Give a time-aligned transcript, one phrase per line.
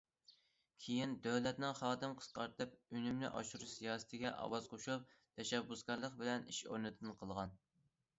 [0.83, 7.55] كېيىن دۆلەتنىڭ خادىم قىسقارتىپ، ئۈنۈمنى ئاشۇرۇش سىياسىتىگە ئاۋاز قوشۇپ، تەشەببۇسكارلىق بىلەن ئىش ئورنىدىن قالغان.